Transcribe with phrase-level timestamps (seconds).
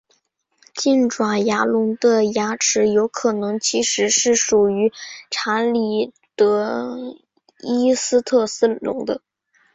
[0.73, 4.93] 近爪牙龙的牙齿有可能其实是属于理
[5.29, 5.59] 查
[6.35, 7.15] 德
[7.59, 9.21] 伊斯特斯龙的。